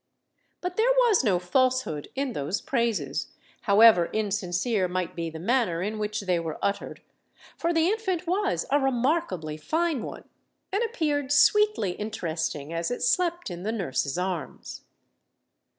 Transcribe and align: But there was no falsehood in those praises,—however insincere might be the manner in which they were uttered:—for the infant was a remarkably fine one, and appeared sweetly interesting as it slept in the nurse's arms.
But 0.61 0.77
there 0.77 0.89
was 0.93 1.23
no 1.23 1.37
falsehood 1.37 2.09
in 2.15 2.33
those 2.33 2.59
praises,—however 2.59 4.05
insincere 4.07 4.87
might 4.87 5.15
be 5.15 5.29
the 5.29 5.37
manner 5.37 5.83
in 5.83 5.99
which 5.99 6.21
they 6.21 6.39
were 6.39 6.57
uttered:—for 6.59 7.71
the 7.71 7.87
infant 7.87 8.25
was 8.25 8.65
a 8.71 8.79
remarkably 8.79 9.57
fine 9.57 10.01
one, 10.01 10.27
and 10.71 10.81
appeared 10.81 11.31
sweetly 11.31 11.91
interesting 11.91 12.73
as 12.73 12.89
it 12.89 13.03
slept 13.03 13.51
in 13.51 13.61
the 13.61 13.71
nurse's 13.71 14.17
arms. 14.17 14.81